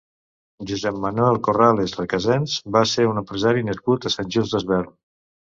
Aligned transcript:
Josep-Manuel 0.71 1.37
Corrales 1.49 1.93
Recasens 1.99 2.57
va 2.79 2.83
ser 2.95 3.07
un 3.11 3.23
empresari 3.23 3.65
nascut 3.71 4.09
a 4.11 4.15
Sant 4.15 4.33
Just 4.39 4.57
Desvern. 4.59 4.93